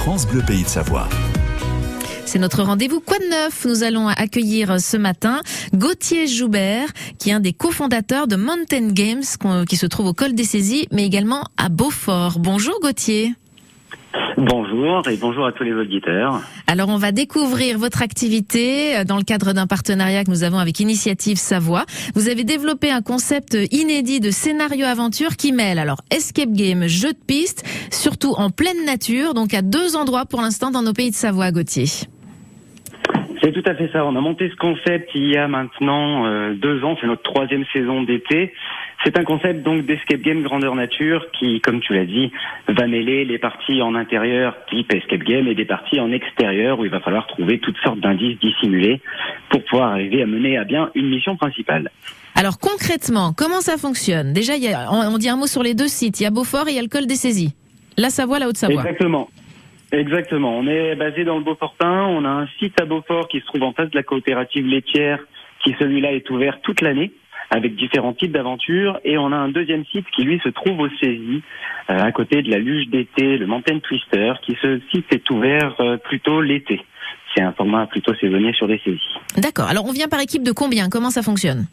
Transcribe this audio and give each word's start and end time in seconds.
France 0.00 0.26
Bleu 0.26 0.40
Pays 0.40 0.62
de 0.62 0.68
Savoie. 0.68 1.06
C'est 2.24 2.38
notre 2.38 2.62
rendez-vous 2.62 3.00
Quoi 3.00 3.18
de 3.18 3.28
neuf 3.28 3.66
Nous 3.66 3.82
allons 3.82 4.08
accueillir 4.08 4.80
ce 4.80 4.96
matin 4.96 5.42
Gauthier 5.74 6.26
Joubert, 6.26 6.88
qui 7.18 7.28
est 7.28 7.34
un 7.34 7.40
des 7.40 7.52
cofondateurs 7.52 8.26
de 8.26 8.36
Mountain 8.36 8.92
Games, 8.92 9.22
qui 9.68 9.76
se 9.76 9.84
trouve 9.84 10.06
au 10.06 10.14
col 10.14 10.32
des 10.32 10.44
Saisies, 10.44 10.88
mais 10.90 11.04
également 11.04 11.44
à 11.58 11.68
Beaufort. 11.68 12.38
Bonjour 12.38 12.80
Gauthier. 12.80 13.34
Bonjour 14.36 15.06
et 15.08 15.16
bonjour 15.16 15.46
à 15.46 15.52
tous 15.52 15.62
les 15.62 15.72
auditeurs. 15.72 16.40
Alors 16.66 16.88
on 16.88 16.96
va 16.96 17.12
découvrir 17.12 17.78
votre 17.78 18.02
activité 18.02 18.96
euh, 18.96 19.04
dans 19.04 19.16
le 19.16 19.22
cadre 19.22 19.52
d'un 19.52 19.66
partenariat 19.66 20.24
que 20.24 20.30
nous 20.30 20.42
avons 20.42 20.58
avec 20.58 20.80
Initiative 20.80 21.36
Savoie. 21.36 21.84
Vous 22.14 22.28
avez 22.28 22.44
développé 22.44 22.90
un 22.90 23.02
concept 23.02 23.56
inédit 23.70 24.18
de 24.20 24.30
scénario 24.30 24.86
aventure 24.86 25.36
qui 25.36 25.52
mêle 25.52 25.78
alors 25.78 26.00
escape 26.10 26.52
game, 26.52 26.86
jeu 26.86 27.12
de 27.12 27.18
piste, 27.26 27.64
surtout 27.90 28.34
en 28.36 28.50
pleine 28.50 28.84
nature, 28.84 29.34
donc 29.34 29.54
à 29.54 29.62
deux 29.62 29.96
endroits 29.96 30.26
pour 30.26 30.40
l'instant 30.40 30.70
dans 30.70 30.82
nos 30.82 30.92
pays 30.92 31.10
de 31.10 31.16
Savoie, 31.16 31.52
Gauthier. 31.52 31.86
C'est 33.50 33.62
tout 33.62 33.68
à 33.68 33.74
fait 33.74 33.90
ça. 33.92 34.04
On 34.04 34.14
a 34.14 34.20
monté 34.20 34.48
ce 34.48 34.54
concept 34.54 35.10
il 35.14 35.28
y 35.28 35.36
a 35.36 35.48
maintenant 35.48 36.24
euh, 36.26 36.54
deux 36.54 36.84
ans. 36.84 36.96
C'est 37.00 37.08
notre 37.08 37.22
troisième 37.22 37.64
saison 37.72 38.02
d'été. 38.02 38.52
C'est 39.02 39.18
un 39.18 39.24
concept 39.24 39.64
donc 39.64 39.86
d'escape 39.86 40.20
game 40.20 40.42
grandeur 40.42 40.76
nature 40.76 41.26
qui, 41.32 41.60
comme 41.60 41.80
tu 41.80 41.94
l'as 41.94 42.04
dit, 42.04 42.30
va 42.68 42.86
mêler 42.86 43.24
les 43.24 43.38
parties 43.38 43.82
en 43.82 43.96
intérieur 43.96 44.54
type 44.68 44.94
escape 44.94 45.24
game 45.24 45.48
et 45.48 45.56
des 45.56 45.64
parties 45.64 45.98
en 45.98 46.12
extérieur 46.12 46.78
où 46.78 46.84
il 46.84 46.92
va 46.92 47.00
falloir 47.00 47.26
trouver 47.26 47.58
toutes 47.58 47.78
sortes 47.78 47.98
d'indices 47.98 48.38
dissimulés 48.38 49.00
pour 49.48 49.64
pouvoir 49.64 49.92
arriver 49.92 50.22
à 50.22 50.26
mener 50.26 50.56
à 50.56 50.62
bien 50.62 50.90
une 50.94 51.08
mission 51.08 51.36
principale. 51.36 51.90
Alors 52.36 52.58
concrètement, 52.60 53.32
comment 53.36 53.62
ça 53.62 53.78
fonctionne? 53.78 54.32
Déjà, 54.32 54.54
il 54.54 54.62
y 54.62 54.72
a, 54.72 54.92
on, 54.92 55.18
dit 55.18 55.28
un 55.28 55.36
mot 55.36 55.48
sur 55.48 55.64
les 55.64 55.74
deux 55.74 55.88
sites. 55.88 56.20
Il 56.20 56.22
y 56.22 56.26
a 56.26 56.30
Beaufort 56.30 56.68
et 56.68 56.72
il 56.72 56.76
y 56.76 56.78
a 56.78 56.82
le 56.82 56.88
col 56.88 57.08
des 57.08 57.16
saisies. 57.16 57.52
La 57.96 58.10
Savoie, 58.10 58.38
la 58.38 58.46
Haute-Savoie. 58.46 58.82
Exactement. 58.82 59.28
Exactement. 59.92 60.56
On 60.58 60.66
est 60.66 60.94
basé 60.94 61.24
dans 61.24 61.38
le 61.38 61.44
Beaufortin. 61.44 62.04
On 62.06 62.24
a 62.24 62.28
un 62.28 62.46
site 62.58 62.80
à 62.80 62.84
Beaufort 62.84 63.28
qui 63.28 63.40
se 63.40 63.46
trouve 63.46 63.62
en 63.62 63.72
face 63.72 63.90
de 63.90 63.96
la 63.96 64.02
coopérative 64.02 64.66
laitière, 64.66 65.18
qui 65.64 65.74
celui-là 65.78 66.12
est 66.12 66.28
ouvert 66.30 66.60
toute 66.62 66.80
l'année 66.80 67.12
avec 67.50 67.74
différents 67.74 68.12
types 68.12 68.32
d'aventures. 68.32 69.00
Et 69.04 69.18
on 69.18 69.32
a 69.32 69.36
un 69.36 69.48
deuxième 69.48 69.84
site 69.86 70.06
qui 70.14 70.22
lui 70.22 70.40
se 70.42 70.48
trouve 70.48 70.78
au 70.80 70.88
Saisie, 71.00 71.42
euh, 71.90 71.98
à 71.98 72.12
côté 72.12 72.42
de 72.42 72.50
la 72.50 72.58
luge 72.58 72.88
d'été, 72.88 73.36
le 73.36 73.46
Mountain 73.46 73.80
Twister, 73.80 74.34
qui 74.42 74.56
ce 74.62 74.80
site 74.92 75.12
est 75.12 75.28
ouvert 75.30 75.74
euh, 75.80 75.96
plutôt 75.96 76.40
l'été. 76.40 76.80
C'est 77.34 77.42
un 77.42 77.52
format 77.52 77.86
plutôt 77.86 78.14
saisonnier 78.14 78.52
sur 78.52 78.66
les 78.66 78.78
saisies. 78.78 79.00
D'accord. 79.36 79.68
Alors 79.68 79.84
on 79.86 79.92
vient 79.92 80.08
par 80.08 80.20
équipe 80.20 80.42
de 80.42 80.52
combien? 80.52 80.88
Comment 80.88 81.10
ça 81.10 81.22
fonctionne? 81.22 81.66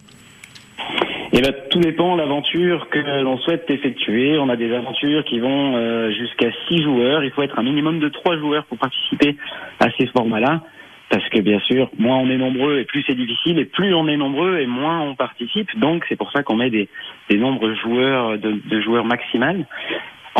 Eh 1.38 1.42
ben, 1.42 1.54
tout 1.70 1.80
dépend 1.80 2.16
de 2.16 2.22
l'aventure 2.22 2.90
que 2.90 2.98
l'on 3.22 3.38
souhaite 3.38 3.70
effectuer. 3.70 4.40
On 4.40 4.50
a 4.50 4.56
des 4.56 4.74
aventures 4.74 5.24
qui 5.24 5.40
vont 5.40 5.76
euh, 5.76 6.12
jusqu'à 6.12 6.50
six 6.68 6.82
joueurs. 6.82 7.24
Il 7.24 7.30
faut 7.30 7.44
être 7.44 7.60
un 7.60 7.64
minimum 7.64 8.00
de 8.00 8.10
trois 8.10 8.36
joueurs 8.38 8.66
pour 8.66 8.80
participer 8.80 9.36
à 9.80 9.88
ces 10.00 10.08
formats-là. 10.08 10.62
Parce 11.10 11.30
que 11.30 11.40
bien 11.40 11.60
sûr, 11.60 11.92
moins 12.00 12.18
on 12.18 12.30
est 12.32 12.38
nombreux 12.38 12.80
et 12.80 12.86
plus 12.86 13.04
c'est 13.06 13.16
difficile, 13.16 13.60
et 13.60 13.66
plus 13.66 13.94
on 13.94 14.08
est 14.08 14.18
nombreux 14.18 14.58
et 14.60 14.66
moins 14.66 15.02
on 15.02 15.16
participe. 15.16 15.78
Donc 15.80 16.06
c'est 16.10 16.16
pour 16.16 16.32
ça 16.32 16.42
qu'on 16.42 16.56
met 16.56 16.72
des, 16.72 16.90
nombres 17.32 17.72
joueurs 17.76 18.40
de, 18.40 18.60
de 18.68 18.82
joueurs 18.82 19.06
maximal. 19.06 19.68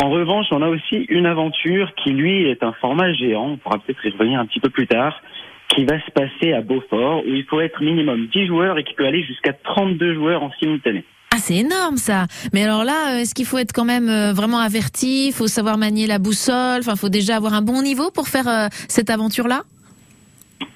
En 0.02 0.10
revanche, 0.10 0.46
on 0.50 0.62
a 0.62 0.68
aussi 0.68 1.06
une 1.08 1.26
aventure 1.26 1.94
qui 1.94 2.10
lui 2.10 2.48
est 2.48 2.64
un 2.64 2.72
format 2.72 3.12
géant. 3.12 3.52
On 3.52 3.56
pourra 3.56 3.78
peut-être 3.78 4.04
y 4.04 4.10
revenir 4.10 4.40
un 4.40 4.46
petit 4.46 4.60
peu 4.60 4.68
plus 4.68 4.88
tard 4.88 5.22
qui 5.68 5.84
va 5.84 6.00
se 6.04 6.10
passer 6.10 6.52
à 6.52 6.60
Beaufort, 6.60 7.24
où 7.26 7.34
il 7.34 7.44
faut 7.44 7.60
être 7.60 7.82
minimum 7.82 8.28
10 8.32 8.46
joueurs 8.46 8.78
et 8.78 8.84
qui 8.84 8.94
peut 8.94 9.06
aller 9.06 9.22
jusqu'à 9.22 9.52
32 9.52 10.14
joueurs 10.14 10.42
en 10.42 10.50
simultané. 10.58 11.04
Ah, 11.30 11.36
c'est 11.38 11.56
énorme 11.56 11.98
ça. 11.98 12.26
Mais 12.52 12.64
alors 12.64 12.84
là, 12.84 13.12
euh, 13.12 13.18
est-ce 13.18 13.34
qu'il 13.34 13.44
faut 13.44 13.58
être 13.58 13.72
quand 13.72 13.84
même 13.84 14.08
euh, 14.08 14.32
vraiment 14.32 14.58
averti? 14.58 15.28
Il 15.28 15.32
faut 15.32 15.46
savoir 15.46 15.76
manier 15.76 16.06
la 16.06 16.18
boussole? 16.18 16.80
Enfin, 16.80 16.92
il 16.94 16.98
faut 16.98 17.10
déjà 17.10 17.36
avoir 17.36 17.52
un 17.52 17.62
bon 17.62 17.82
niveau 17.82 18.10
pour 18.10 18.28
faire 18.28 18.48
euh, 18.48 18.68
cette 18.88 19.10
aventure-là? 19.10 19.62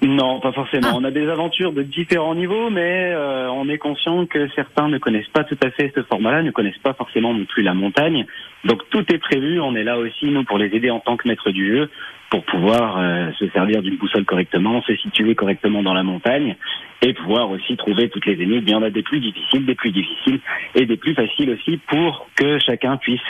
Non, 0.01 0.39
pas 0.39 0.51
forcément. 0.51 0.89
Ah. 0.91 0.95
On 0.95 1.03
a 1.03 1.11
des 1.11 1.27
aventures 1.29 1.71
de 1.71 1.83
différents 1.83 2.35
niveaux, 2.35 2.69
mais 2.69 3.13
on 3.51 3.67
est 3.69 3.77
conscient 3.77 4.25
que 4.25 4.49
certains 4.55 4.87
ne 4.87 4.97
connaissent 4.97 5.27
pas 5.27 5.43
tout 5.43 5.57
à 5.63 5.71
fait 5.71 5.91
ce 5.95 6.03
format-là, 6.03 6.43
ne 6.43 6.51
connaissent 6.51 6.77
pas 6.83 6.93
forcément 6.93 7.33
non 7.33 7.45
plus 7.45 7.63
la 7.63 7.73
montagne. 7.73 8.25
Donc 8.65 8.81
tout 8.89 9.03
est 9.13 9.17
prévu. 9.17 9.59
On 9.59 9.75
est 9.75 9.83
là 9.83 9.97
aussi, 9.97 10.25
nous, 10.25 10.43
pour 10.43 10.57
les 10.57 10.75
aider 10.75 10.89
en 10.89 10.99
tant 10.99 11.17
que 11.17 11.27
maître 11.27 11.51
du 11.51 11.75
jeu, 11.75 11.89
pour 12.29 12.43
pouvoir 12.45 12.97
euh, 12.97 13.31
se 13.37 13.47
servir 13.49 13.83
d'une 13.83 13.97
boussole 13.97 14.25
correctement, 14.25 14.81
se 14.81 14.95
situer 14.95 15.35
correctement 15.35 15.83
dans 15.83 15.93
la 15.93 16.01
montagne 16.01 16.55
et 17.01 17.13
pouvoir 17.13 17.51
aussi 17.51 17.77
trouver 17.77 18.09
toutes 18.09 18.25
les 18.25 18.41
énigmes. 18.41 18.63
Il 18.65 18.71
y 18.71 18.75
en 18.75 18.81
a 18.81 18.89
des 18.89 19.03
plus 19.03 19.19
difficiles, 19.19 19.65
des 19.65 19.75
plus 19.75 19.91
difficiles 19.91 20.39
et 20.73 20.85
des 20.85 20.97
plus 20.97 21.13
faciles 21.13 21.51
aussi 21.51 21.77
pour 21.87 22.27
que 22.35 22.57
chacun 22.57 22.97
puisse 22.97 23.21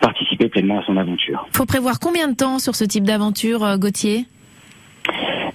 participer 0.00 0.48
pleinement 0.48 0.80
à 0.80 0.84
son 0.84 0.96
aventure. 0.96 1.46
Faut 1.54 1.66
prévoir 1.66 2.00
combien 2.00 2.28
de 2.28 2.34
temps 2.34 2.58
sur 2.58 2.74
ce 2.74 2.84
type 2.84 3.04
d'aventure, 3.04 3.64
euh, 3.64 3.76
Gauthier? 3.76 4.24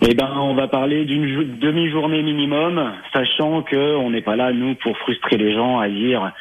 Eh 0.02 0.14
ben, 0.14 0.30
on 0.38 0.54
va 0.54 0.68
parler 0.68 1.06
d'une 1.06 1.58
demi-journée 1.60 2.22
minimum, 2.22 2.94
sachant 3.14 3.64
que 3.64 3.96
on 3.96 4.12
n'est 4.12 4.22
pas 4.22 4.36
là 4.36 4.52
nous 4.54 4.76
pour 4.76 4.98
frustrer 4.98 5.38
les 5.38 5.54
gens 5.54 5.80
à 5.80 5.90
dire 5.90 6.32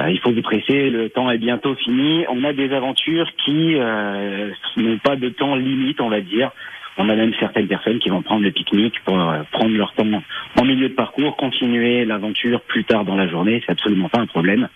euh, 0.00 0.10
il 0.10 0.18
faut 0.18 0.32
vous 0.32 0.42
presser, 0.42 0.90
le 0.90 1.08
temps 1.08 1.30
est 1.30 1.38
bientôt 1.38 1.74
fini. 1.76 2.24
On 2.28 2.42
a 2.42 2.52
des 2.52 2.72
aventures 2.72 3.30
qui 3.44 3.76
euh, 3.76 4.50
n'ont 4.76 4.98
pas 4.98 5.14
de 5.14 5.28
temps 5.28 5.54
limite, 5.54 6.00
on 6.00 6.08
va 6.08 6.20
dire. 6.20 6.50
On 6.96 7.08
a 7.08 7.14
même 7.14 7.32
certaines 7.38 7.66
personnes 7.66 7.98
qui 7.98 8.08
vont 8.08 8.22
prendre 8.22 8.42
le 8.42 8.50
pique-nique 8.50 9.00
pour 9.04 9.18
euh, 9.18 9.42
prendre 9.52 9.76
leur 9.76 9.92
temps 9.94 10.06
en 10.60 10.64
milieu 10.64 10.88
de 10.88 10.94
parcours, 10.94 11.36
continuer 11.36 12.04
l'aventure 12.04 12.60
plus 12.62 12.84
tard 12.84 13.04
dans 13.04 13.16
la 13.16 13.28
journée. 13.28 13.62
C'est 13.64 13.72
absolument 13.72 14.08
pas 14.08 14.20
un 14.20 14.26
problème. 14.26 14.68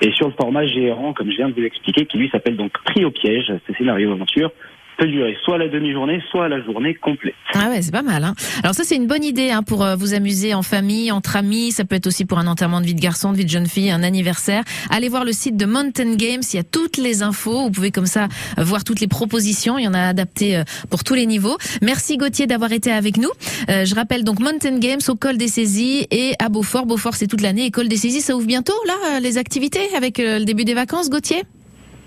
Et 0.00 0.12
sur 0.12 0.26
le 0.26 0.34
format 0.34 0.66
géant, 0.66 1.12
comme 1.12 1.30
je 1.30 1.36
viens 1.36 1.48
de 1.48 1.54
vous 1.54 1.60
l'expliquer, 1.60 2.06
qui 2.06 2.18
lui 2.18 2.28
s'appelle 2.30 2.56
donc 2.56 2.72
Prix 2.84 3.04
au 3.04 3.10
piège, 3.10 3.52
ce 3.66 3.72
scénario 3.74 4.12
aventure, 4.12 4.50
peut 4.96 5.06
durer 5.06 5.36
soit 5.44 5.58
la 5.58 5.68
demi-journée, 5.68 6.22
soit 6.30 6.48
la 6.48 6.62
journée 6.62 6.94
complète. 6.94 7.34
Ah 7.54 7.68
ouais, 7.68 7.82
c'est 7.82 7.92
pas 7.92 8.02
mal. 8.02 8.24
Hein. 8.24 8.34
Alors 8.62 8.74
ça, 8.74 8.84
c'est 8.84 8.96
une 8.96 9.06
bonne 9.06 9.24
idée 9.24 9.50
hein, 9.50 9.62
pour 9.62 9.84
euh, 9.84 9.96
vous 9.96 10.14
amuser 10.14 10.54
en 10.54 10.62
famille, 10.62 11.12
entre 11.12 11.36
amis. 11.36 11.72
Ça 11.72 11.84
peut 11.84 11.96
être 11.96 12.06
aussi 12.06 12.24
pour 12.24 12.38
un 12.38 12.46
enterrement 12.46 12.80
de 12.80 12.86
vie 12.86 12.94
de 12.94 13.00
garçon, 13.00 13.32
de 13.32 13.36
vie 13.36 13.44
de 13.44 13.50
jeune 13.50 13.66
fille, 13.66 13.90
un 13.90 14.02
anniversaire. 14.02 14.62
Allez 14.90 15.08
voir 15.08 15.24
le 15.24 15.32
site 15.32 15.56
de 15.56 15.66
Mountain 15.66 16.14
Games. 16.16 16.42
Il 16.52 16.56
y 16.56 16.60
a 16.60 16.64
toutes 16.64 16.96
les 16.96 17.22
infos. 17.22 17.64
Vous 17.64 17.70
pouvez 17.70 17.90
comme 17.90 18.06
ça 18.06 18.28
euh, 18.58 18.64
voir 18.64 18.84
toutes 18.84 19.00
les 19.00 19.08
propositions. 19.08 19.78
Il 19.78 19.84
y 19.84 19.88
en 19.88 19.94
a 19.94 20.00
adapté 20.00 20.56
euh, 20.56 20.64
pour 20.90 21.04
tous 21.04 21.14
les 21.14 21.26
niveaux. 21.26 21.56
Merci 21.82 22.16
Gauthier 22.16 22.46
d'avoir 22.46 22.72
été 22.72 22.92
avec 22.92 23.16
nous. 23.16 23.30
je 23.68 23.94
rappelle 23.94 24.24
donc 24.24 24.40
Mountain 24.40 24.78
Games 24.78 25.00
au 25.08 25.14
col 25.14 25.36
des 25.36 25.48
saisies 25.48 26.06
et 26.10 26.32
à 26.38 26.48
Beaufort. 26.48 26.86
Beaufort, 26.86 27.14
c'est 27.14 27.26
toute 27.26 27.40
l'année. 27.40 27.66
Et 27.66 27.70
col 27.70 27.88
des 27.88 27.96
saisies, 27.96 28.20
ça 28.20 28.36
ouvre 28.36 28.46
bientôt 28.46 28.74
là 28.86 29.20
les 29.20 29.38
activités 29.38 29.94
avec 29.96 30.18
le 30.18 30.44
début 30.44 30.64
des 30.64 30.74
vacances, 30.74 31.10
Gauthier? 31.10 31.42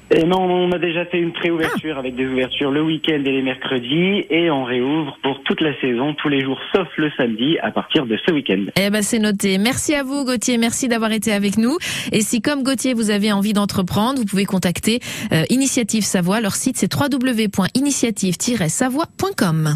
Et 0.10 0.24
non, 0.24 0.40
on 0.40 0.72
a 0.72 0.80
déjà 0.80 1.06
fait 1.06 1.20
une 1.20 1.34
préouverture 1.34 1.96
ah. 1.98 2.00
avec 2.00 2.16
des 2.16 2.26
ouvertures 2.26 2.72
le 2.72 2.82
week-end 2.82 3.22
et 3.26 3.32
les 3.32 3.42
mercredis 3.42 4.24
et 4.30 4.50
on 4.50 4.64
réouvre 4.64 5.18
pour 5.22 5.44
toute 5.44 5.60
la 5.60 5.78
saison, 5.82 6.14
tous 6.14 6.30
les 6.30 6.40
jours 6.42 6.58
sauf 6.74 6.88
le 6.96 7.12
samedi 7.18 7.60
à 7.60 7.72
partir 7.72 8.06
de 8.06 8.18
ce 8.26 8.32
week-end. 8.32 8.68
Eh 8.78 8.90
ben 8.90 9.02
c'est 9.02 9.20
noté. 9.20 9.58
Merci 9.58 9.96
à 9.96 10.04
vous 10.04 10.24
Gauthier, 10.24 10.58
merci 10.58 10.88
d'avoir 10.88 11.12
été 11.12 11.34
avec 11.34 11.58
nous. 11.58 11.78
Et 12.14 12.22
si 12.22 12.42
comme 12.42 12.64
Gauthier 12.64 12.94
vous 12.94 13.12
avez 13.12 13.34
envie 13.34 13.52
d'entreprendre, 13.52 14.20
vous 14.20 14.26
pouvez 14.26 14.46
contacter 14.46 15.02
euh, 15.34 15.44
Initiative 15.50 16.04
Savoie. 16.04 16.40
Leur 16.40 16.56
site 16.56 16.78
c'est 16.78 16.90
www.initiative-savoie.com. 16.94 19.76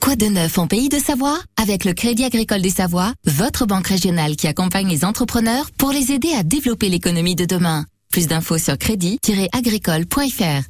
Quoi 0.00 0.16
de 0.16 0.26
neuf 0.26 0.58
en 0.58 0.66
pays 0.66 0.88
de 0.88 0.98
Savoie? 0.98 1.38
Avec 1.62 1.84
le 1.84 1.92
Crédit 1.92 2.24
Agricole 2.24 2.60
des 2.60 2.70
Savoie, 2.70 3.12
votre 3.24 3.66
banque 3.66 3.86
régionale 3.86 4.34
qui 4.36 4.48
accompagne 4.48 4.88
les 4.88 5.04
entrepreneurs 5.04 5.70
pour 5.78 5.92
les 5.92 6.10
aider 6.12 6.32
à 6.38 6.42
développer 6.42 6.88
l'économie 6.88 7.36
de 7.36 7.44
demain. 7.46 7.84
Plus 8.14 8.28
d'infos 8.28 8.58
sur 8.58 8.78
crédit-agricole.fr. 8.78 10.62